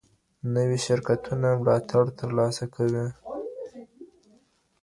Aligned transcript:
نوي 0.55 0.77
شرکتونه 0.87 1.47
ملاتړ 1.61 2.05
تر 2.19 2.29
لاسه 2.37 2.65
کوي. 2.75 3.05